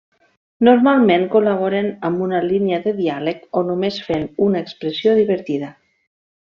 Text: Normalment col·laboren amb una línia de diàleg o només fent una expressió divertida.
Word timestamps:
Normalment 0.67 1.25
col·laboren 1.35 1.91
amb 2.09 2.25
una 2.29 2.41
línia 2.47 2.81
de 2.87 2.95
diàleg 3.03 3.47
o 3.63 3.67
només 3.71 4.03
fent 4.09 4.29
una 4.49 4.67
expressió 4.67 5.19
divertida. 5.25 5.75